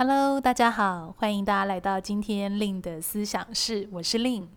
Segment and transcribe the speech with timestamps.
[0.00, 4.48] Hello，大家好，欢迎大家来到今天令的思想室，我是令。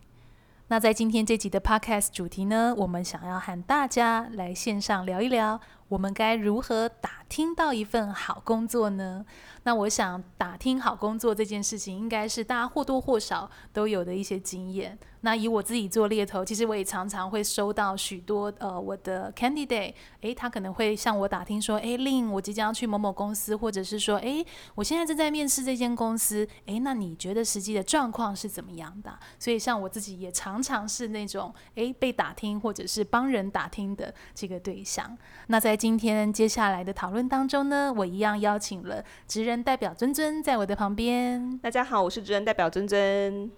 [0.68, 9.26] 那在今天这集的 Podcast 主题呢，我们想要和大家来线上聊一聊，我们该如何打听到一份好工作呢？
[9.64, 15.00] 那我想打听好工作这件事情，应该是大家或多或少都有的一些经验。
[15.22, 24.44] 那以我自己做猎头，其实我也常常会收到许多呃我的 candidate，诶，他可能会向我打听说，诶，Lin，我即将要去某某公司，或者是说，诶，
[24.74, 29.18] 我现在正在面试这间公司，诶，那你觉得实际的状况是怎么样的？
[29.38, 35.16] 所以像我自己也常常是那种诶被打听或者是帮人打听的这个对象。
[35.48, 41.58] 那在今天接下来的讨论当中呢，我一样邀请了职人代表尊尊在我的旁边。
[41.60, 43.52] 大家好，我是职人代表尊尊。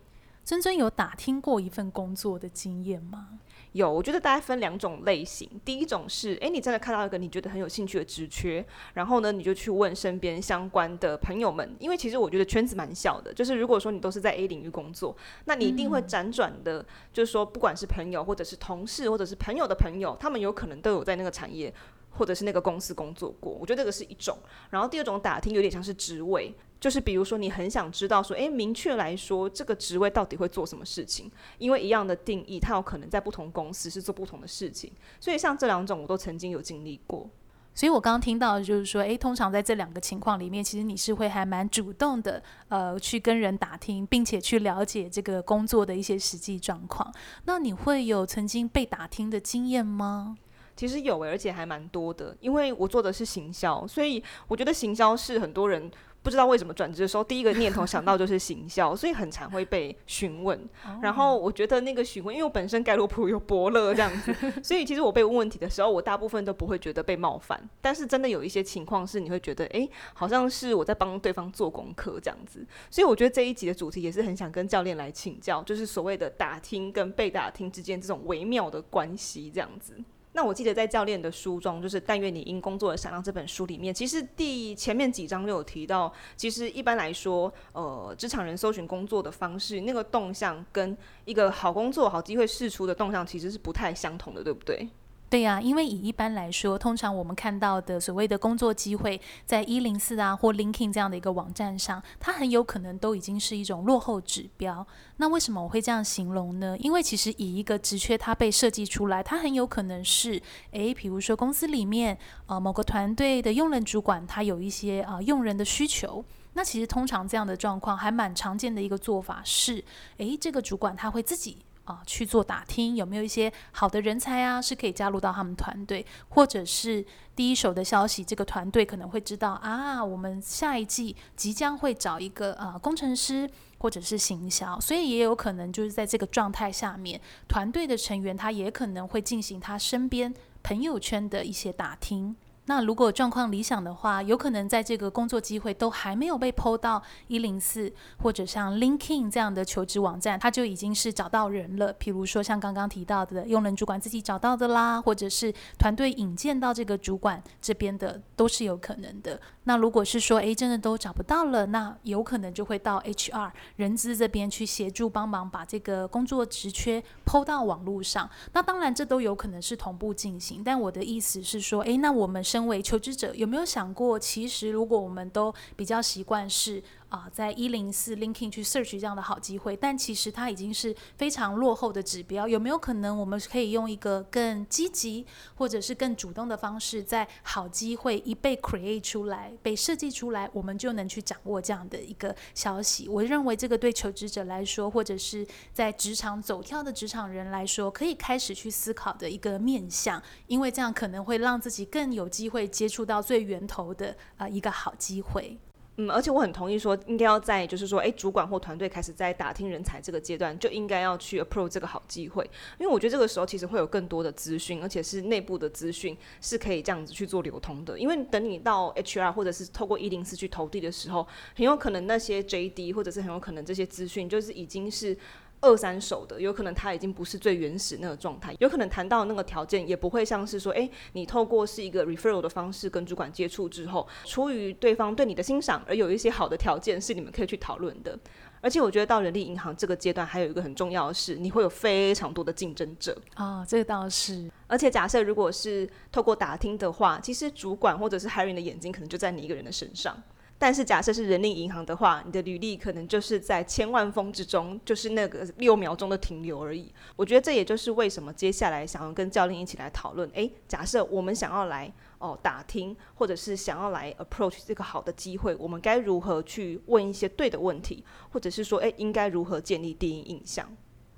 [0.43, 3.39] 尊尊有打听过一份工作的经验吗？
[3.71, 5.49] 有，我觉得大概分两种类型。
[5.63, 13.33] 第一种是，诶，你真的看到一个你觉得很有兴趣的职缺，然后呢，你就去问身边相关的朋友们，因为其实我觉得圈子蛮小的。
[13.33, 21.73] 就是如果说你都是在 A 领域工作，那你一定会辗转的，嗯、就是说不管是朋友，或者是同事，或者是朋友的朋友，他们有可能都有在那个产业。
[22.15, 24.37] 或者是那个公司工作过，我觉得这个是一种。
[24.69, 31.31] 然后第二种打听有点像是职位，就是比如说你很想知道说，诶，明确来说这个职位到底会做什么事情？
[31.57, 34.91] 因为一样的定义，它有可能在不同公司是做不同的事情。
[35.19, 37.29] 所以像这两种我都曾经有经历过。
[37.75, 47.11] 所以我刚刚听到的就是说，诶，通常在这两个情况里面，其实你是会还蛮主动的，呃，去跟人打听，并且去了解这个工作的一些实际状况。
[47.45, 50.37] 那你会有曾经被打听的经验吗？
[50.75, 55.91] 其实有诶，而且还蛮多的，因为我做的是行销，所以我觉得行销是很多人
[56.23, 60.57] 不知道为什么转职的时候第一个念头想到就是行销，所以很常会被询问。
[61.01, 67.61] 然后我觉得那个询问，因为我本身盖洛普有伯乐这样子，所以其实我被问问题的时候，我大部分都不会觉得被冒犯。
[67.81, 72.65] 但是真的有一些情况是你会觉得，诶，好像是我在帮对方做功课这样子。
[72.89, 79.93] 所以我觉得这一集的主题也是很想跟教练来请教，就是所谓的打听跟被打听之间这种微妙的关系这样子。
[80.33, 94.89] 那我记得在教练的书中，就是《但愿你因工作而闪亮》这本书里面，其实第前面几章就有提到，其实一般来说，呃，职场人搜寻工作的方式，那个动向跟一个好工作、好机会释出的动向其实是不太相同的，对不对？
[95.33, 104.85] 对呀、因为以一般来说，通常我们看到的所谓的工作机会，在一零四啊或 l i n k i n g 这样的一个网站上，它很有可能都已经是一种落后指标。
[105.17, 106.77] 那为什么我会这样形容呢？
[106.77, 110.39] 因为其实以一个职缺它被设计出来，它很有可能是，
[110.69, 116.23] 诶，比如说公司里面呃某个团队的用人主管，他有一些啊、用人的需求。
[116.53, 119.83] 那其实通常这样的状况还蛮常见的一个做法是，
[120.17, 121.57] 诶，这个主管他会自己。
[121.85, 127.05] 啊，去做打听，有没有一些好的人才啊，是可以加入到他们团队，或者是
[127.35, 133.49] 第一手的消息，这个团队可能会知道啊，我们下一季即将会找一个呃工程师
[133.79, 140.33] 或者是行销，所以也有可能就是在这个状态下面，团队的成员他也可能会进行他身边
[140.63, 142.35] 朋友圈的一些打听。
[142.65, 147.91] 那如果状况理想的话，有可能在这个工作机会都还没有被 PO 到一零四
[148.21, 151.93] 或者像 LinkedIn 这样的求职网站，他就已经是找到人了。
[151.95, 159.37] 譬如说像刚刚提到的用人主管自己找到的啦，或者是团队引荐到这个主管这边的，都是有可能的。
[159.65, 168.29] 那如果是说，诶，真的都找不到了，那有可能就会到 HR 人资这边去协助帮忙把这个工作职缺抛到网络上。
[168.53, 172.41] 那当然这都有可能是同步进行，但我的意思是说，诶，那我们。
[172.53, 182.47] 身为求职者，有没有想过，其实如果我们都比较习惯是啊，在一零四 Linking 去 search 这样的好机会，但其实它已经是非常落后的指标。
[182.47, 185.23] 有没有可能我们可以用一个更积极
[185.53, 193.07] 或者是更主动的方式，在好机会一被 create 出来、被设计出来，我们就能去掌握这样的一个消息？
[193.07, 205.59] 我认为这个对求职者来说，或者是在职场走跳的职场人来说，可以开始去思考的一个面向，因为这样可能会让自己更有机会接触到最源头的啊、呃、一个好机会。
[205.97, 212.43] 嗯，而且我很同意说，应该要在就是说，哎，主管或团队开始在打听人才这个阶段，就应该要去 approve 这个好机会，
[212.79, 217.99] 因为我觉得这个时候其实会有更多的资讯，而且是内部的资讯是可以这样子去做流通的。
[217.99, 225.17] 因为等你到 HR 或者是透过一零四去投递的时候，很有可能那些 JD 或者是很有可能这些资讯就是已经是。
[225.63, 238.19] 二三手的，有可能他已经不是最原始那个状态，有可能谈到那个条件也不会像是说，诶，你透过是一个 referral 的方式跟主管接触之后，出于对方对你的欣赏而有一些好的条件是你们可以去讨论的。
[238.59, 244.49] 而且我觉得到人力银行这个阶段，还有一个很重要的是，你会有非常多的竞争者哦，这个倒是。
[244.67, 250.15] 而且假设如果是透过打听的话，其实主管或者是 hiring 的眼睛可能就在你一个人的身上。
[250.63, 256.89] 但是假设是人力银行的话，你的履历可能就是在千万封之中，就是那个六秒钟的停留而已。
[257.17, 260.29] 我觉得这也就是为什么接下来想要跟教练一起来讨论。
[260.33, 268.01] 诶，假设我们想要来哦打听，或者是想要来 approach 这个好的机会，我们该如何去问一些对的问题，
[268.31, 270.73] 或者是说，诶，应该如何建立第一印象？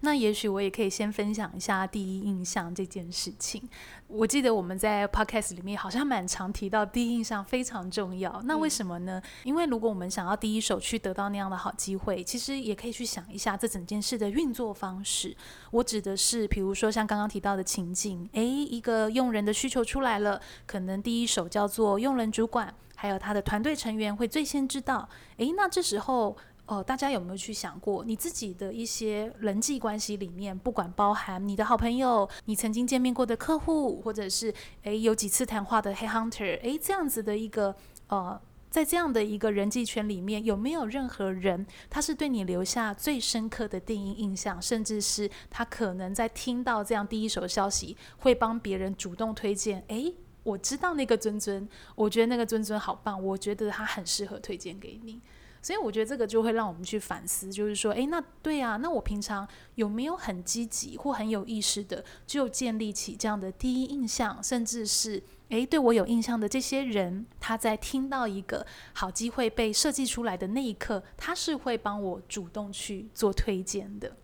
[0.06, 3.68] 那也许我也可以先分享一下第一印象这件事情。
[4.08, 8.40] 我记得我们在 podcast 里面好像蛮常提到第一印象非常重要。
[8.46, 9.20] 那为什么呢？
[9.44, 15.36] 因为如果我们想要第一手去得到那样的好机会，其实也可以去想一下这整件事的运作方式。
[15.72, 25.10] 我指的是，比如说像刚刚提到的情境，诶，一个用人的需求出来了，可能第一手叫做用人主管，还有他的团队成员会最先知道。
[25.38, 26.38] 诶，那这时候。
[26.68, 34.52] 哦，大家有没有去想过，你自己的一些人际关系里面，不管包含你的好朋友、你曾经见面过的客户，或者是
[34.82, 37.76] 诶有几次谈话的 head hunter，诶这样子的一个
[38.08, 38.42] 呃，
[38.72, 49.84] 在这样的一个人际圈里面，有没有任何人他是对你留下最深刻的第一印象，甚至是他可能在听到这样第一手消息，会帮别人主动推荐？
[49.90, 55.22] 诶，我知道那个尊尊，我觉得那个尊尊好棒，我觉得他很适合推荐给你。
[55.66, 68.64] 所以我觉得这个就会让我们去反思，就是说，诶，那对啊，那我平常有没有很积极或很有意识的就建立起这样的第一印象，甚至是诶，对我有印象的这些人，他在听到一个
[68.94, 74.16] 好机会被设计出来的那一刻，他是会帮我主动去做推荐的。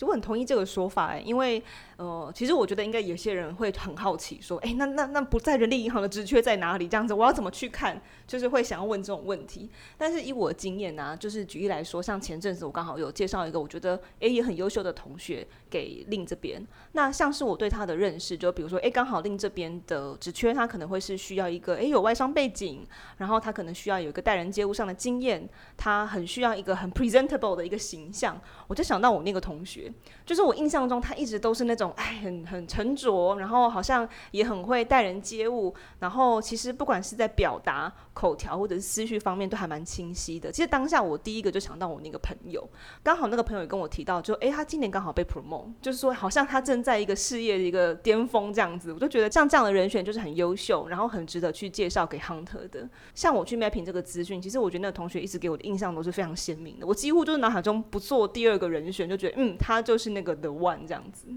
[0.00, 1.62] 我很同意这个说法，因为。
[1.98, 6.86] 呃，其实我觉得应该有些人会很好奇，说，哎，那那那不在人力银行的职缺在哪里？
[6.86, 8.00] 这样子，我要怎么去看？
[8.24, 9.68] 就是会想要问这种问题。
[9.96, 16.64] 但是以我的经验呢、就是举例来说，像前阵子我刚好有介绍一个我觉得哎也很优秀的同学给令这边。
[16.92, 22.86] 那像是我对他的认识，就比如说，哎，刚好令这边的职缺，他可能会是需要一个哎有外商背景，
[23.16, 28.40] 然后他可能需要有一个待人接物上的经验，他很需要一个很 presentable 的一个形象。
[28.68, 29.92] 我就想到我那个同学，
[30.24, 31.87] 就是我印象中他一直都是那种。
[31.96, 40.50] 哎，很很沉着，然后好像也很会待人接物，然后其实不管是在表达口条或者是思绪方面，都还蛮清晰的。
[40.50, 42.68] 其实当下我第一个就想到我那个朋友，
[43.02, 48.92] 刚好那个朋友也跟我提到，就哎，他今年刚好被 promote，就是说好像他正在一个事业的一个巅峰这样子。
[48.92, 52.88] 我就觉得像这样的人选就是很优秀，然后很值得去介绍给 Hunter 的。
[53.14, 56.86] 像我去 mapping 这个资讯，其实我觉得那个同学一直给我的印象都是非常鲜明的。
[56.86, 61.28] 我几乎就是脑海中不做第二个人选，就觉得嗯，他就是那个 the one 这样子。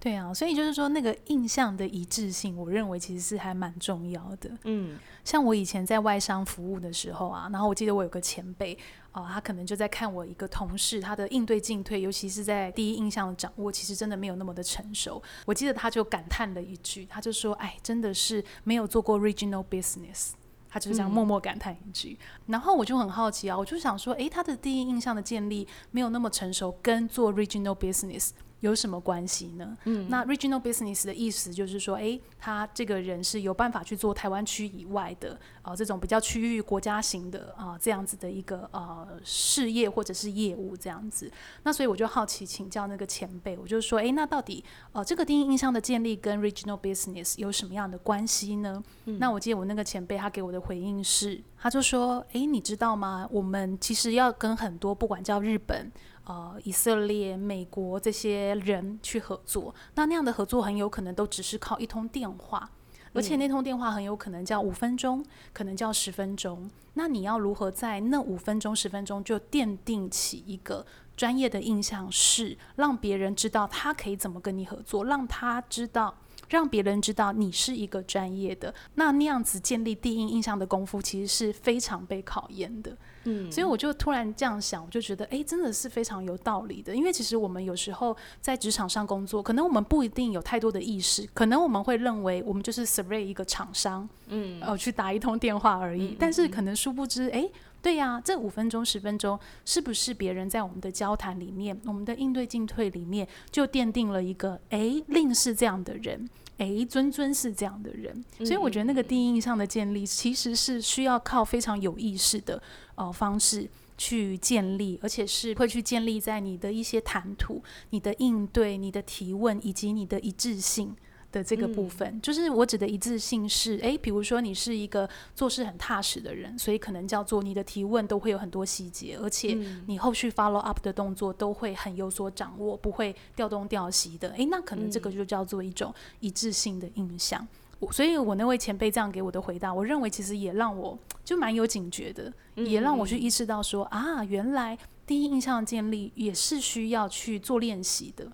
[0.00, 4.48] 对啊，所以就是说那个印象的一致性，我认为其实是还蛮重要的。
[4.62, 8.78] 嗯，像我以前在外商服务的时候啊，然后我记得我有个前辈
[9.10, 15.20] 啊、呃，他可能就在看我一个同事，他的应对进退，尤其是在第一印象的掌握，其实真的没有那么的成熟。
[15.44, 20.30] 我记得他就感叹了一句，他就说：“哎，真的是没有做过 regional business。”
[20.70, 22.16] 他就是这样默默感叹一句。
[22.20, 28.30] 嗯、然后我就很好奇啊，我就想说，哎，他的第一印象的建立没有那么成熟，跟做 regional business。
[28.60, 29.76] 有什么关系呢？
[29.84, 41.30] 嗯，那 regional business 的意思就是说，诶，他这个人是有办法去做台湾区以外的啊、呃，这种比较区域国家型的啊、呃，这样子的一个呃事业或者是业务这样子。
[41.62, 48.82] 那所以我就好奇请教那个前辈，我就说，诶，那到底呃这个第一印象的建立跟 regional business 有什么样的关系呢？
[49.04, 53.28] 嗯、那我记得我那个前辈他给我的回应是，他就说，诶，你知道吗？
[53.30, 55.92] 我们其实要跟很多不管叫日本。
[56.28, 62.70] 呃，以色列、美国这些人去合作，那那样的合作很有可能都只是靠一通电话，
[63.14, 66.70] 而且那通电话很有可能叫五分钟，可能叫十分钟。
[66.92, 70.84] 那你要如何在那五分钟、十分钟就奠定起一个
[71.16, 76.14] 专业的印象，是让别人知道他可以怎么跟你合作，让他知道。
[76.48, 82.96] 让别人知道你是一个专业的，那那样子建立第一印象的功夫，其实是非常被考验的。
[83.24, 86.94] 嗯，所以我就突然这样想，我就觉得，哎，真的是非常有道理的。
[86.94, 96.08] 因为其实我们有时候在职场上工作，可能我们不一定有太多的意识，可能我们会认为我们就是 survey 一个厂商，嗯，呃，去打一通电话而已。
[96.08, 97.48] 嗯，但是可能殊不知，哎。
[97.80, 108.24] 对呀、啊，这五分钟、十分钟，是不是别人在我们的交谈里面，我们的应对进退里面，就奠定了一个，诶，令是这样的人，诶，尊尊是这样的人。
[108.38, 112.60] 所以我觉得那个第一印象的建立，其实是需要靠非常有意识的
[112.96, 120.94] 呃方式去建立，而且是会去建立在你的一些谈吐、你的应对、你的提问以及你的一致性。
[121.30, 134.30] 的这个部分，嗯、就是我指的一致性是，诶，比如说你是一个做事很踏实的人，所以可能叫做你的提问都会有很多细节，而且你后续 follow up 的动作都会很有所掌握，不会调东调西的。
[134.30, 137.46] 诶，那可能这个就叫做一种一致性的印象。
[137.80, 148.26] 嗯、所以我那位前辈这样给我的回答，我认为其实也让我就蛮有警觉的，也让我去意识到说啊，原来第一印象的建立也是需要去做练习的。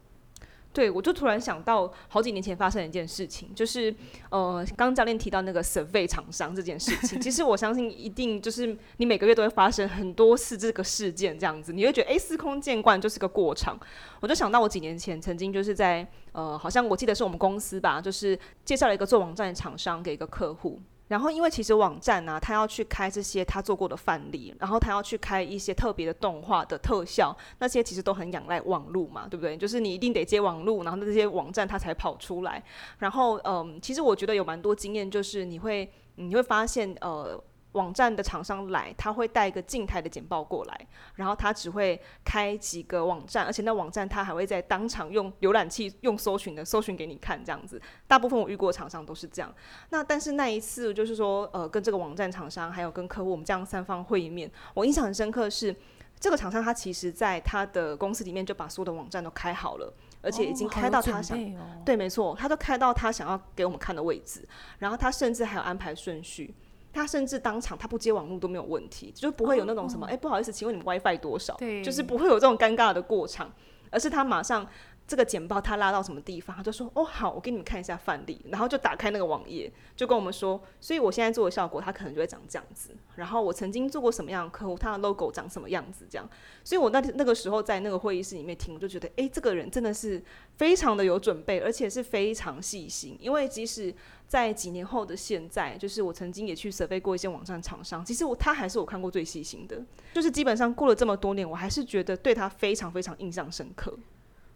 [0.75, 3.95] 对，我就突然想到好几年前发生一件事情，就是
[4.29, 7.21] 呃，刚刚教练提到那个 survey 厂商这件事情。
[7.21, 13.79] 其实我相信一定就是你每个月都会发生很多次这个事件这样子，你会觉得哎，司空见惯就是个过场。
[14.21, 20.81] 我就想到我几年前曾经就是在呃，好像我记得是我们公司吧，就是介绍了一个做网站的厂商给一个客户。
[21.15, 29.57] 然后，因为其实网站呢、他要去开这些他做过的范例，然后他要去开一些特别的动画的特效，那些其实都很仰赖网络嘛，对不对？
[29.57, 32.61] 就是你一定得接网络，然后这些网站它才跑出来。
[32.99, 37.41] 然后，嗯，其实我觉得有蛮多经验，就是你会你会发现，呃。
[37.75, 47.81] 网站的厂商来，他会带一个静态的简报过来，然后他只会开几个网站，而且那网站他还会在当场用浏览器用搜寻的搜寻给你看，这样子。
[48.07, 49.53] 大部分我遇过的厂商都是这样。
[49.91, 55.75] 那但是那一次就是说，呃，跟这个网站厂商还有跟客户我们这样三方会面，我印象很深刻是，
[56.21, 64.47] 这个厂商他其实在他的公司里面就把所有的网站都开好了，而且已经开到他想，哦哦、对，没错，他都开到他想要给我们看的位置，
[64.79, 66.55] 然后他甚至还有安排顺序。
[66.95, 71.55] 他甚至当场他不接网络都没有问题，就不会有那种什么哎、不好意思，请问你们 WiFi 多少？
[71.57, 73.53] 对，就是不会有这种尴尬的过场，
[73.91, 74.67] 而是他马上。
[75.07, 82.89] 这个简报他拉到什么地方，他就说：“哦，好，我给你们看一下范例。”然后就打开那个网页，就跟我们说：“所以我现在做的效果，它可能就会长这样子。
[83.17, 86.27] 然后我曾经做过什么样的客户，他的 logo 长什么样子，这样。
[86.65, 90.25] 所以我那那个时候在那个会议室里面听，我就觉得，哎，这个人真的是
[90.57, 93.15] 非常的有准备，而且是非常细心。
[93.21, 93.95] 因为即使
[94.27, 99.81] 在几年后的现在，就是我曾经也去 survey 过一些网站厂商，其实我他还是我看过最细心的。
[100.13, 103.97] 就是基本上过了这么多年，我还是觉得对他非常非常印象深刻。”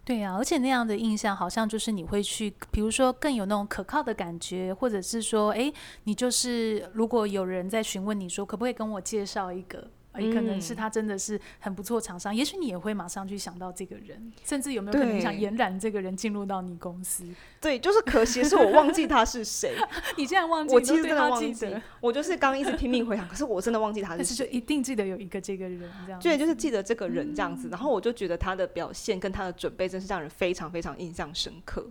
[0.04, 5.70] 对呀、啊，而且那样的印象好像就是你会去，比如说更有那种可靠的感觉，或者是说，哎，
[6.04, 9.90] 你就是如果有人在询问你说，可不可以跟我介绍一个？
[10.18, 17.24] 也可能是他真的是很不错厂商，嗯、也许你也会马上去想到这个人，甚至有没有可能想延揽这个人进入到你公司？
[17.60, 19.76] 对，就是可惜是我忘记他是谁。
[20.16, 20.74] 你竟然忘记？
[20.74, 21.74] 我其实真的忘记。
[22.00, 24.28] 我就是刚一直拼命回想，可是我真的忘记他是谁。
[24.28, 26.20] 是就一定记得有一个这个人这样。
[26.20, 31.86] 对，就是记得这个人这样子，嗯、然后我就觉得他的表现跟他的准备真是让人非常非常印象深刻。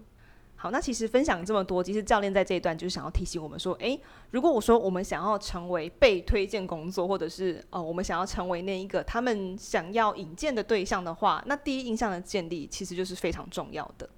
[0.59, 3.99] 好，那其实分享这么多，其实教练在这一段就是想要提醒我们说，诶，
[4.31, 14.09] 如果我说我们想要成为被推荐工作，或者是呃，我们想要成为那一个他们想要引荐的对象的话，那第一印象的建立其实就是非常重要的。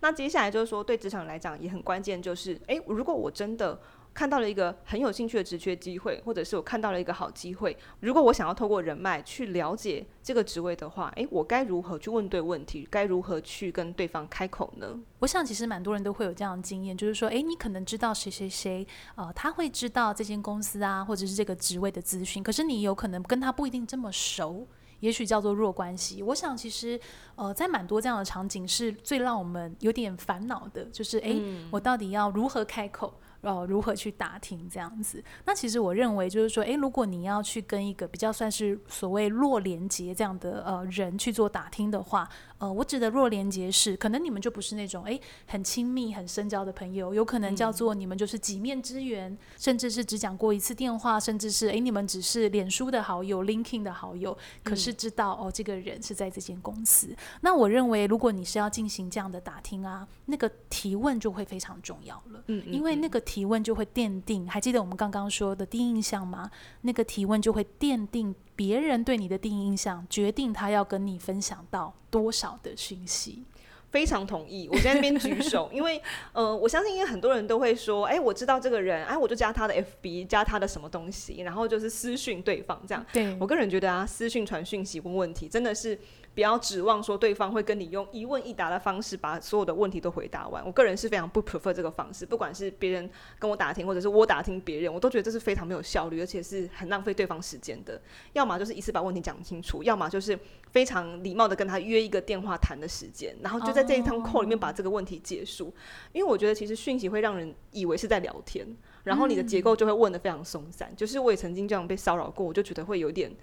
[0.00, 3.80] 那接下来就是说，对职场来讲也很关键，就是诶，如果我真的。
[4.16, 7.76] 看到了一个很有兴趣的职缺机会，或者是我看到了一个好机会。
[8.00, 12.88] 如果我想要透过人脉去了解这个职位的话，诶，我该如何去问对问题？
[12.90, 14.98] 该如何去跟对方开口呢？
[15.18, 24.66] 我想其实蛮多人都会有这样的经验，就是说，诶，你可能知道谁谁谁，呃，他会知道这间公司啊，或者是这个职位的资讯，可是你有可能跟他不一定这么熟，
[25.00, 26.22] 也许叫做弱关系。
[26.22, 26.98] 我想其实，
[27.34, 33.12] 呃，在蛮多这样的场景是最让我们有点烦恼的，就是，诶，嗯，我到底要如何开口？
[33.40, 35.22] 呃，如何去打听这样子？
[35.44, 42.28] 那其实我认为就是说，诶，如果你要去跟一个比较算是所谓弱连结这样的呃人去做打听的话，
[42.58, 54.34] 呃，我指的弱连结是，可能你们就不是那种诶很亲密、很深交的朋友，有可能叫做你们就是几面之缘，嗯、甚至是只讲过一次电话，甚至是诶你们只是脸书的好友、LinkedIn 的好友，
[54.64, 57.14] 可是知道、嗯、哦这个人是在这间公司。
[57.42, 63.20] 那我认为，如果你是要进行这样的打听啊，那个提问就会非常重要了，嗯，因为那个。
[63.26, 66.48] 提问就会奠定，还记得我们刚刚说的第一印象吗？
[66.82, 73.44] 那个提问就会奠定别人对你的第一印象，决定他要跟你分享到多少的讯息。
[73.88, 76.02] 非常同意，我在那边举手，因为
[76.34, 83.06] 呃，我相信因为很多人都会说，哎，我知道这个人，哎，我就加他的 FB，加他的什么东西，然后就是私讯对方这样。
[83.12, 85.98] 对，我个人觉得啊，私讯传讯息问问题，真的是。
[86.36, 90.62] 不要指望说对方会跟你用一问一答的方式把所有的问题都回答完。
[90.66, 97.98] 我个人是非常不 prefer 这个方式，不管是别人跟我打听，或者是我打听别人，我都觉得这是非常没有效率，而且是很浪费对方时间的。
[98.34, 100.38] 要么就是一次把问题讲清楚，要么就是
[100.70, 105.72] 非常礼貌的跟他约一个电话谈的时间，然后就在这一趟 call 里面把这个问题结束。
[106.12, 108.66] 因为我觉得其实讯息会让人以为是在聊天，
[109.04, 110.92] 然后你的结构就会问得非常松散。
[110.94, 113.34] 就是我也曾经这样被骚扰过，我就觉得会有点。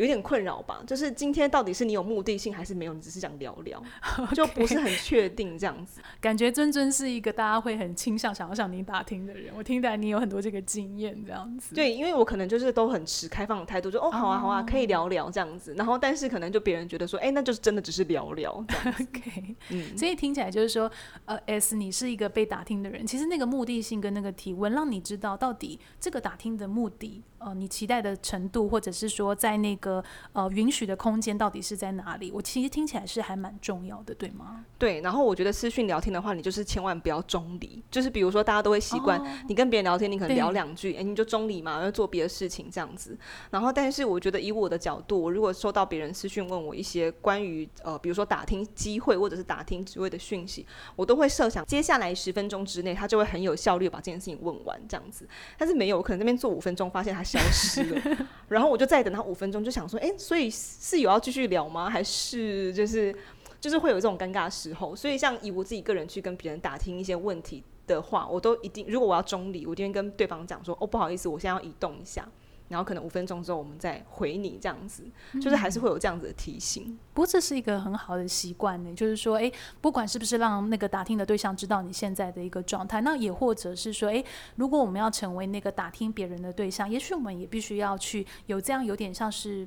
[0.00, 2.94] 有点困扰吧，就是今天到底是你有目的性还是没有？
[2.94, 3.82] 你只是想聊聊
[4.34, 6.00] 就不是很确定这样子。
[6.20, 9.52] 感觉尊尊是一个大家会很倾向想要向你打听的人。
[9.54, 11.74] 我听起来你有很多这个经验这样子。
[11.74, 15.74] 对，因为我可能就是都很持开放的态度，就哦好啊好啊，可以聊聊这样子。
[15.74, 18.52] 然后但是可能就别人觉得说，哎、欸，那就是真的只是聊聊。
[19.00, 20.90] OK，嗯，所以听起来就是说，
[21.26, 27.22] 呃，S 你是一个被打听的人，其实那个目的性跟那个提问，让你知道到底这个打听的目的。
[27.40, 30.04] 呃，你期待的程度，或者是说在那个
[30.34, 32.30] 呃允许的空间到底是在哪里？
[32.30, 34.64] 我其实听起来是还蛮重要的，对吗？
[34.78, 35.00] 对。
[35.00, 37.82] 然后我觉得私讯聊天的话，你就是千万不要中离。
[37.90, 39.18] 就是比如说，大家都会习惯
[39.48, 43.18] 你跟别人聊天，你可能聊两句，哎、欸，你就中离嘛，要做别的事情这样子。
[43.50, 55.26] 然后，但是我觉得以我的角度，我如果收到别人私讯问我一些关于呃，比如说打听机会或者是打听职位的讯息，我都会设想接下来十分钟之内，他就会很有效率把这件事情问完这样子。
[55.56, 57.24] 但是没有，我可能那边做五分钟，发现他。
[57.30, 61.88] 消失了， 然后我就再等他五分钟，就想说，哎、欸，所以是有要继续聊吗？
[61.88, 63.14] 还是就是
[63.60, 64.96] 就是会有这种尴尬的时候？
[64.96, 72.28] 所以像以我自己个人去跟别人打听一些问题的话，我都一定，如果我要中立，我今天跟对方讲说，哦，不好意思，我现在要移动一下。
[72.70, 75.02] 然后可能五分钟之后我们再回你这样子，
[75.42, 76.84] 就是还是会有这样子的提醒。
[76.86, 79.50] 嗯、不过这是一个很好的习惯呢，就是说，哎，
[79.80, 84.24] 不管是不是让那个打听的对象知道你现在的一个状态，那也或者是说，哎，
[84.54, 89.66] 如果我们要成为那个打听别人的对象，也许我们也必须要去有这样有点像是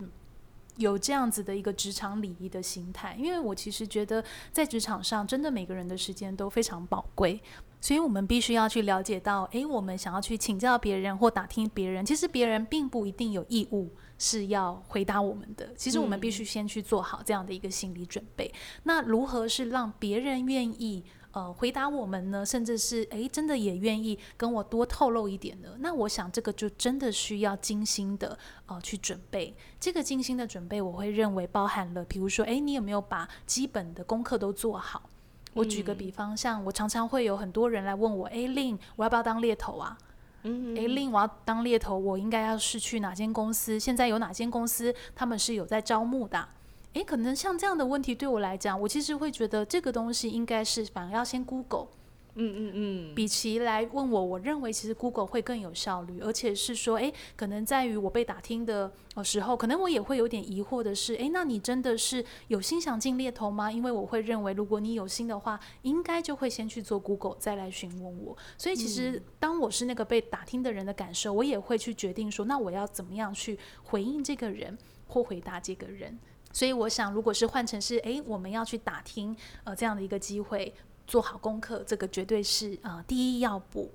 [0.77, 7.41] 有这样子的一个职场礼仪的心态，因为我其实觉得在职场上，真的每个人的时间都非常宝贵。
[7.83, 15.69] 所以我们必须要去了解到，诶，我们想要去请教别人或打听别人，其实别人并不一定有义务是要回答我们的。
[15.75, 18.47] 其实我们必须先去做好这样的一个心理准备。
[18.47, 18.81] 嗯。
[18.83, 22.45] 那如何是让别人愿意呃回答我们呢？
[22.45, 25.75] 甚至是诶，真的也愿意跟我多透露一点呢？
[25.79, 29.53] 那我想这个就真的需要精心的呃去准备。
[29.77, 35.09] 这个精心的准备，我会认为包含了，比如说，诶，你有没有把基本的功课都做好？
[35.53, 39.97] 我举个比方，像我常常会有很多人来问我，哎，Lin，我要不要当猎头啊？
[40.43, 43.79] 嗯，哎，Lin，我要当猎头，我应该要是去哪间公司？
[43.79, 46.49] 现在有哪间公司他们是有在招募的？
[46.93, 51.87] 诶，可能像这样的问题对我来讲，我其实会觉得这个东西应该是反而要先 Google。
[52.35, 58.91] 嗯嗯嗯，比起来问我，我认为其实 Google 会更有效率，而且是说，诶，可能在于我被打听的
[59.23, 63.71] 时候，可能我也会有点疑惑的是，诶，那你真的是有心想进猎头吗？
[63.71, 68.35] 因为我会认为，如果你有心的话，应该就会先去做 Google，再来询问我。
[68.57, 74.75] 所以其实当我是那个被打听的人的感受，我也会去决定说，那我要怎么样去回应这个人
[75.07, 76.17] 或回答这个人。
[76.51, 80.73] 所以我想，如果是换成是，诶，我们要去打听呃这样的一个机会。
[81.07, 83.91] 做好功课，这个绝对是啊、呃、第一要补。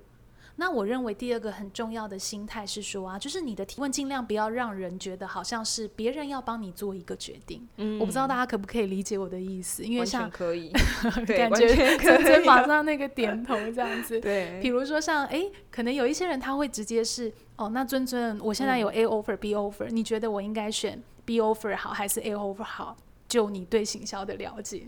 [0.61, 7.65] 那我认为第二个很重要的心态是说啊，就是你的提问尽量不要让人觉得好像是别人要帮你做一个决定。
[7.77, 10.69] 嗯，我不知道大家可不可以理解我的意思，因为像可以，
[11.25, 14.19] 感觉马上那个点头这样子。
[14.19, 22.97] 对， 比如说像哎，可能有一些人他会直接是哦，那尊尊，我现在有 A offer、嗯、B offer，你觉得我应该选 B offer 好还是 A offer 好？
[23.29, 24.87] 就你对行销的了解，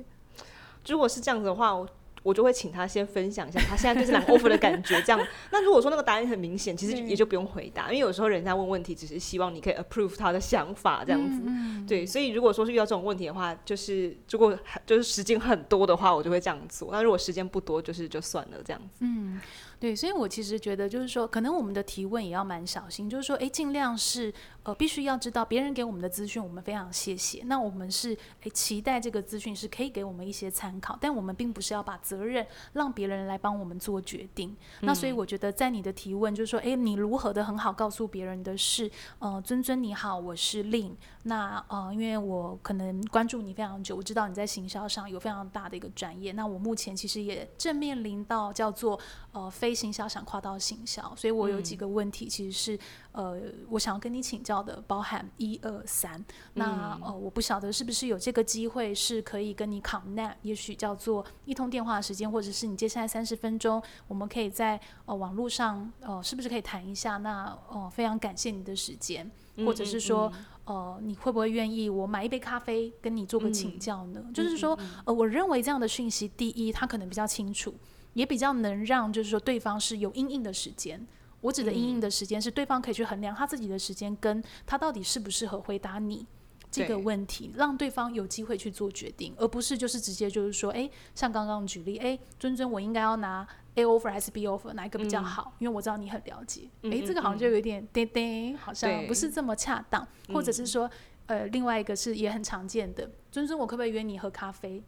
[0.86, 1.88] 如果是这样子的话，我。
[2.24, 5.28] 我就会请他先分享一下他现在对这两个 offer 的感觉，这样。
[5.52, 11.42] 那如果说那个答案很明显，其实也就不用回答，因为有时候人家问问题只是希望你可以 approve 他的想法这样子。
[11.46, 16.90] 嗯嗯对，所以如果说是遇到这种问题的话，就是如果就是时间很多的话，我就会这样做。
[16.92, 19.00] 那如果时间不多，就是就算了这样子。
[19.00, 19.42] 嗯。
[19.82, 27.42] 对，所以我其实觉得，就是说，可能我们的提问也要蛮小心，就是说，诶，尽量是，呃，必须要知道别人给我们的资讯，我们非常谢谢。
[27.46, 34.56] 那我们是，诶，期待这个资讯是可以给我们一些参考，但我们并不是要把责任让别人来帮我们做决定。
[34.82, 40.92] 嗯、那所以我觉得，在你的提问，就是说，诶，你如何的很好告诉别人的是，呃，尊尊你好，我是 Lin。
[41.24, 46.32] 那呃，因为我可能关注你非常久，我知道你在行销上有非常大的一个专业。
[46.32, 48.98] 那我目前其实也正面临到叫做
[49.34, 49.72] 呃非。
[49.82, 52.76] 行销想跨到行销，所以我有几个问题，其实是、
[53.14, 56.24] 嗯、呃，我想要跟你请教的，包含一二三。
[56.54, 67.18] 那呃，我不晓得是不是有这个机会是可以跟你 connect，也许叫做一通电话的时间，或者是你接下来三十分钟，我们可以在呃网络上呃，是不是可以谈一下？
[67.18, 69.32] 那呃，非常感谢你的时间，
[69.66, 70.28] 或者是说。
[70.28, 74.22] 嗯嗯嗯呃，你会不会愿意我买一杯咖啡跟你做个请教呢？
[74.24, 77.74] 嗯、就是说，呃，我认为这样的讯息，第一，他可能比较清楚，
[78.14, 81.06] 也比较能让就是说对方是有阴影的时间。
[81.42, 86.26] 我指的阴影的时间是对方可以去衡量他自己的时间，跟他到底适不适合回答你
[86.70, 93.48] 这个问题，让对方有机会去做决定，而不是就是直接就是说，哎，像刚刚举例，哎，尊尊，我应该要拿。
[93.76, 95.54] A offer 还是 B offer 哪一个比较好？
[95.54, 96.64] 嗯、因为我知道你很了解。
[96.84, 100.06] 哎、嗯，这个好像就有点叮叮，好像不是这么恰当。
[100.34, 100.90] 或者是说，
[101.28, 104.84] 呃，另外一个是也很常见的，尊尊，我可不可以约你喝咖啡？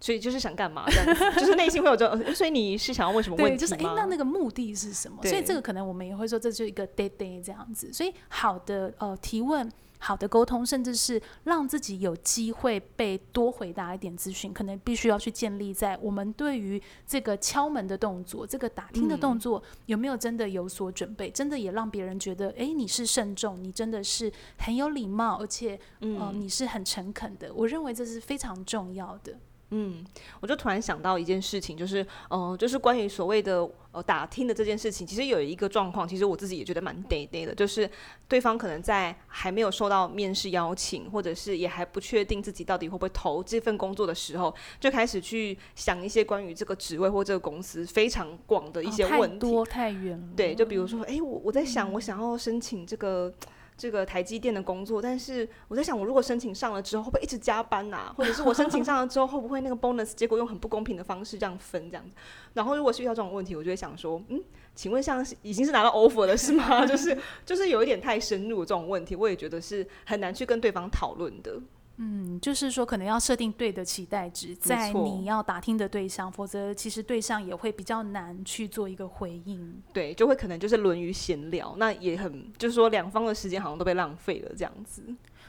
[0.00, 0.84] 所以就是想干嘛？
[0.88, 2.20] 这样子，就是内心会有这种。
[2.34, 5.22] 所以你是想要问什么问题就是哎，那那个目的是什么？
[5.22, 7.92] 所以这个可能我们也会说，这就是一个叮叮这样子。
[7.92, 9.70] 所以好的呃提问。
[10.06, 27.52] 好的沟通，甚至是让自己有机会被多回答一点资讯，可能必须要去建立在我们对于这个敲门的动作、这个打听的动作、嗯、有没有真的有所准备，真的也让别人觉得，哎，你是慎重，你真的是很有礼貌，而且，嗯、呃，你是很诚恳的。
[27.52, 29.36] 我认为这是非常重要的。
[29.70, 30.04] 嗯，
[30.40, 37.90] 我就突然想到一件事情，就是，嗯、呃，就是关于所谓的呃打听的这件事情，其实有一个状况，其实我自己也觉得蛮对对的，就是
[38.28, 50.28] 对方可能在还没有收到面试邀请，或者是也还不确定自己到底会不会投这份工作的时候，就开始去想一些关于这个职位或这个公司非常广的一些问题，太多太远了。
[50.36, 53.34] 对，就比如说，哎，我我在想，我想要申请这个。
[53.76, 62.16] 这个台积电的工作，但是我在想，我如果申请上了之后，会不会一直加班呐、或者是我申请上了之后，会不会那个 bonus 结果用很不公平的方式这样分这样子？
[62.54, 64.42] 然后如果是遇到这种问题，我就会想说，嗯，
[64.74, 66.84] 请问像是已经是拿到 offer 了是吗？
[66.86, 71.60] 就是就是有一点太深入这种问题，我也觉得是很难去跟对方讨论的。
[71.98, 79.82] 嗯，就是说，可能要设定对的期待值，在你要打听的对象，否则其实对象也会比较难去做一个回应。
[79.92, 85.02] 对，就会可能就是沦于闲聊，那也很就是说两方的时间好像都被浪费了这样子。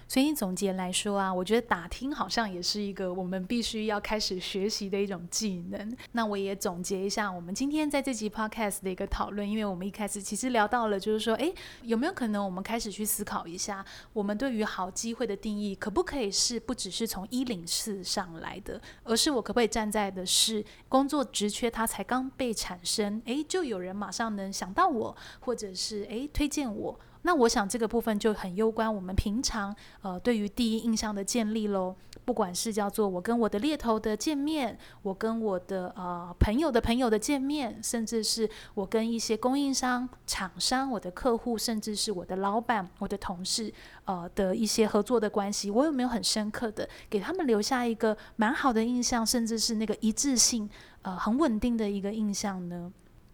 [0.09, 5.97] 所以总结来说啊，我觉得打听好像也是一个我们必须要开始学习的一种技能。
[6.13, 13.83] 那我也总结一下我们今天在这集 podcast 的一个讨论，因为我们一开始其实聊到了，就是说，诶，有没有可能我们开始去思考一下，
[14.13, 26.99] 我们对于好机会的定义，可不可以是不只是从一零四上来的，而是我可不可以站在的是工作职缺它才刚被产生，诶，就有人马上能想到我，或者是诶推荐我。
[27.23, 31.95] 那我想这个部分就很攸关我们平常呃对于第一印象的建立喽。
[32.25, 50.69] 不管是叫做我跟我的猎头的见面，我跟我的呃朋友的朋友的见面，甚至是我跟一些供应商、厂商、我的客户，甚至是我的老板、我的同事呃的一些合作的关系，我有没有很深刻的给他们留下一个蛮好的印象，甚至是那个一致性
[51.03, 52.91] 呃很稳定的一个印象呢？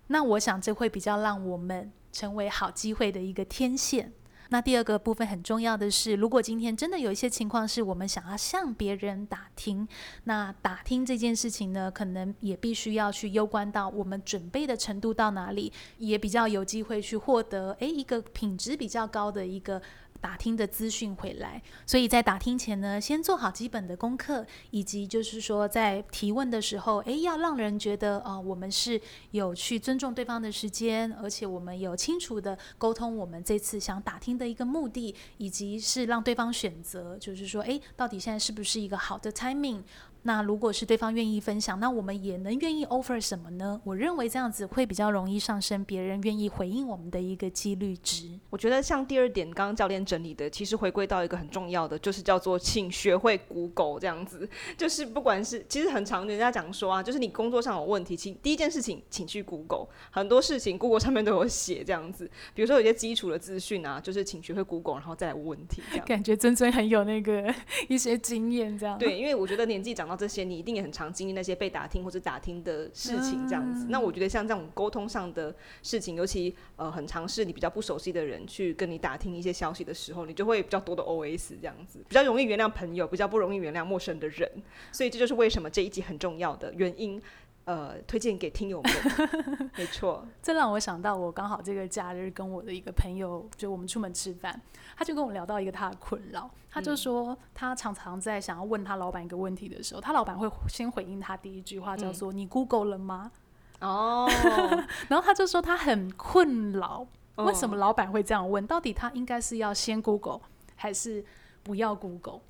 [0.08, 1.92] 那我想这会比较让我们。
[2.14, 4.14] 成为好机会的一个天线。
[4.50, 9.88] 那第二个部分很重要的是，如果今天真的有一些情况是我们想要向别人打听，
[10.26, 19.82] 那打听这件事情呢，可能也必须要去攸关到我们准备的程度到哪里，也比较有机会去获得诶一个品质比较高的一个。
[20.24, 29.00] 打听的资讯回来，所以在打听前呢，先做好基本的功课，以及就是说在提问的时候，诶，要让人觉得呃，我们是
[29.32, 39.82] 有去尊重对方的时间，而且我们有清楚的沟通我们这次想打听的一个目的，以及是让对方选择，就是说，诶，到底现在是不是一个好的 timing？
[40.24, 43.80] 那如果是对方愿意分享，那我们也能愿意 offer 什么呢？
[43.84, 48.40] 我认为这样子会比较容易上升别人愿意回应我们的一个几率值。
[48.50, 54.50] 我觉得像第二点，刚刚教练整理的，其实回归到一个很重要的，就是叫做请学会 Google 这样子。
[54.78, 62.32] 就是不管是其实很常人家讲说啊，就是你工作上有问题，请第一件事情请去 Google，很多事情 Google 上面都有写这样子。
[62.54, 66.06] 比如说有些基础的资讯啊，就是请学会 Google，然后再来问问题这样。
[66.06, 67.54] 感觉真真很有那个
[67.90, 68.98] 一些经验这样。
[68.98, 70.13] 对，因为我觉得年纪长到。
[70.16, 73.86] 这些你一定也很常经历那些被打听或者打听的事情，这样子。
[73.86, 84.50] 嗯、那我觉得像这种沟通上的事情，尤其呃很尝试你比较不熟悉的人去跟你打听一些消息的时候，你就会比较多的 OS 这样子，比较容易原谅朋友，比较不容易原谅陌生的人。
[84.92, 87.22] 所以这就是为什么这一集很重要的原因。
[87.66, 88.92] 呃，推荐给听友们，
[89.78, 90.26] 没错。
[90.42, 94.60] 这让我想到，我刚好这个假日跟我的一个朋友，就我们出门吃饭，
[94.98, 103.32] 他就跟我聊到一个他的困扰，他就说他常常在想要问他老板一个问题的时候，他老板会先回应他第一句话，叫做“你 Google 了吗？”
[103.80, 104.30] 哦，
[105.08, 108.68] 然后他就说他很困扰，哦、为什么老板会这样问？
[108.68, 110.42] 到底他应该是要先 Google
[110.76, 111.24] 还是
[111.64, 112.42] 不要 Google？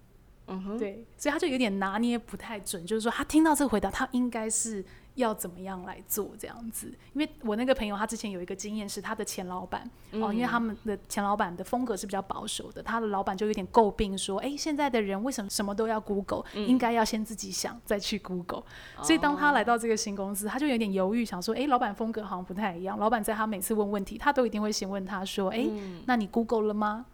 [0.47, 4.83] 嗯哼，对，所以他就有点拿捏不太准，就是说他听到这个回答，他应该是。
[5.15, 6.87] 要怎么样来做这样子？
[7.13, 18.63] 因为我那个朋友他之前有一个经验是他的前老板、嗯、哦，因为他们的前老板的风格是比较保守的，他的老板就有点诟病说，哎，现在的人为什么什么都要 Google？、嗯、应该要先自己想再去 Google。
[18.97, 22.97] 哦、所以当他来到这个新公司，他就有点犹豫，想说，哎，老板风格好像不太一样。
[22.97, 27.05] 老板在他每次问问题，他都一定会先问他说，哎，嗯、那你 Google 了吗？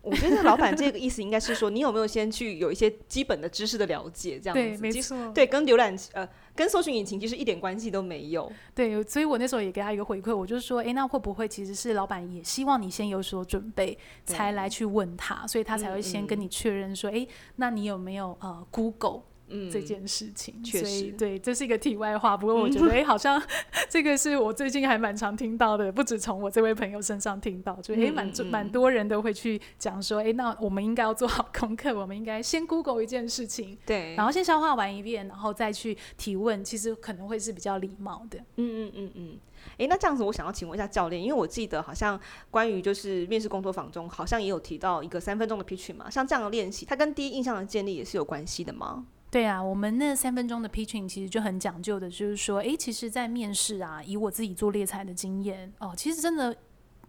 [0.00, 4.60] 我觉得老板这个意思应该是说，你有没有先去有一些基本的知识的了解，这样子。
[4.60, 5.32] 对，没错。
[5.32, 8.50] 对，跟浏览呃，跟搜寻引擎其实一点关系都没有。
[8.74, 19.22] 对，所以我那时候也给他一个回馈，我就说，哎，那会不会其实是老板也希望你先有所准备，才来去问他，所以他才会先跟你确认说，哎、嗯嗯，那你有没有呃 Google？
[19.52, 22.36] 嗯，这件事情，确实，对，这是一个题外话。
[22.36, 23.40] 不过我觉 得，哎、嗯，好像
[23.88, 38.38] 这个是我最近还蛮常听到的，不止从我这位朋友身上听到，就哎，蛮蛮多人都会去讲说，哎，那我们应该要做好功课，我们应该先 Google 一件事情，对，然后先消化完一遍，然后再去提问，其实可能会是比较礼貌的。
[38.56, 39.38] 嗯嗯嗯嗯。
[39.78, 42.18] 哎，那这样子，我想要请问一下教练，因为我记得好像
[42.50, 49.06] 关于就是面试工作坊中，好像也有提到一个三分钟的 pitching 嘛，像这样的练习，它跟第一印象的建立也是有关系的吗？
[49.32, 56.54] 对啊，我们那三分钟的 pitching 其实就很讲究的，就是说，诶，其实，在面试啊，以我自己做猎才的经验哦，其实真的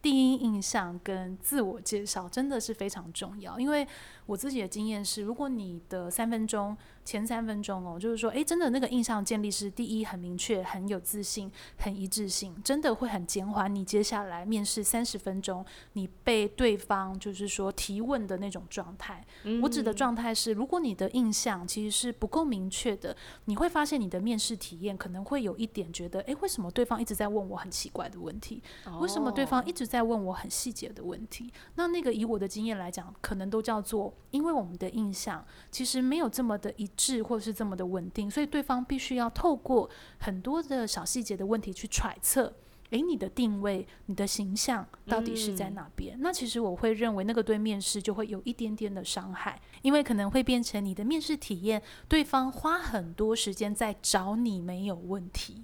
[0.01, 3.85] 第一印象跟自我介绍真的是非常重要，因为
[4.25, 6.75] 我自己的经验是，如果你的三分钟。
[7.05, 19.21] 前三分钟哦，就是说，诶，真的那个印象建立是第一，很明确，很有自信，很一致性，真的会很减缓你接下来面试三十分钟你被对方就是说提问的那种状态。
[19.43, 19.61] 嗯。
[19.61, 28.63] 我指的状态是，如果你的印象其实是不够明确的，你会发现你的面试体验可能会有一点觉得，诶，为什么对方一直在问我很奇怪的问题？
[29.01, 31.51] 为什么对方一直在问我很细节的问题？
[31.75, 36.89] 那那个以我的经验来讲，可能都叫做，因为我们的印象其实没有这么的一。
[36.95, 42.53] 致，或是这么的稳定，所以对方必须要透过很多的小细节的问题去揣测，
[42.91, 46.15] 诶，你的定位、你的形象到底是在哪边？
[46.15, 46.21] 嗯。
[46.21, 55.63] 那其实我会认为，那个对面试就会有一点点的伤害，因为可能会变成你的面试体验，对方花很多时间在找你没有问题。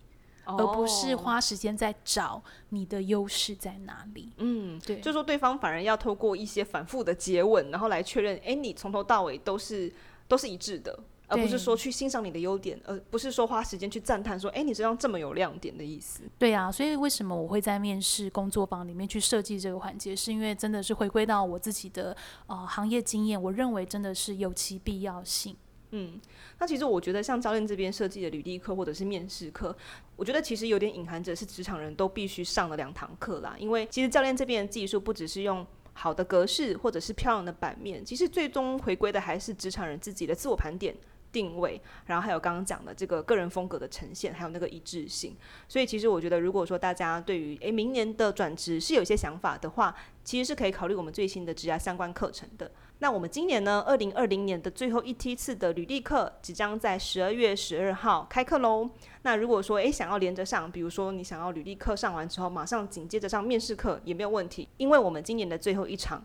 [0.57, 4.31] 而不是花时间在找你的优势在哪里。
[4.37, 9.91] 嗯，对，就说对方反而要透过一些反复的接吻，然后来确认，哎，你从头到尾都是
[10.27, 16.23] 都是一致的，而不是说去欣赏你的优点，而不是说花时间去赞叹说，哎，你身上这么有亮点的意思。
[16.37, 22.15] 对啊，所以为什么我会在面试工作坊里面去设计这个环节，是因为真的是回归到我自己的
[22.47, 25.55] 呃行业经验，我认为真的是有其必要性。
[25.91, 26.21] 嗯，
[26.59, 29.75] 那其实我觉得像教练这边设计的履历课或者是面试课，
[30.19, 33.55] 我觉得其实有点隐含着是职场人都必须上的两堂课啦。
[33.57, 40.93] 因为其实教练这边的技术不只是用好的格式或者是漂亮的版面，其实最终回归的还是职场人自己的自我盘点。
[41.31, 45.37] 定位，然后还有刚刚讲的这个个人风格的呈现，还有那个一致性。
[45.67, 52.71] 所以其实我觉得，如果说大家对于诶明年的转职是有些想法的话，其实是可以考虑我们最新的职涯相关课程的。
[53.01, 58.89] 那我们今年呢，二零二零年的最后一梯次的履历课即将在十二月十二号开课喽。
[59.21, 66.21] 那如果说诶想要连着上，比如说你想要履历课上完之后，马上紧接着上面试课也没有问题，因为我们今年的最后一场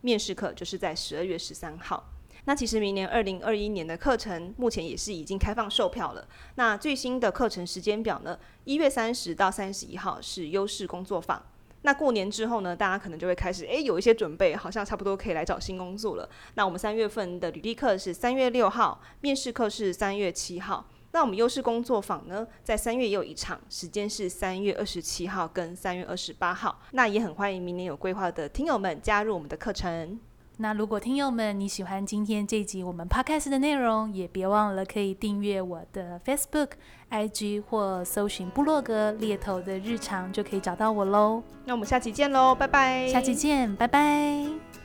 [0.00, 2.02] 面试课就是在十二月十三号。
[2.46, 6.26] 那其实明年二零二一年的课程目前也是已经开放售票了。
[6.54, 8.38] 那最新的课程时间表呢？
[8.64, 11.42] 一月三十到三十一号是优势工作坊。
[11.86, 16.26] 那过年之后呢，大家可能就会开始诶有一些准备，好像差不多可以来找新工作了。
[16.54, 20.86] 那我们三月份的履历课是三月六号，面试课是三月七号。
[21.12, 26.80] 那我们优势工作坊呢，在三月也有一场，时间是三月二十七号跟三月二十八号。
[26.92, 30.18] 那也很欢迎明年有规划的听友们加入我们的课程。
[30.56, 36.68] 那如果听友们你喜欢今天这集我们 Podcast 的内容，也别忘了可以订阅我的 Facebook、
[37.10, 41.42] IG 或搜寻部落格猎头的日常，就可以找到我喽。
[41.64, 43.08] 那我们下期见喽，拜拜。
[43.08, 44.83] 下期见，拜拜。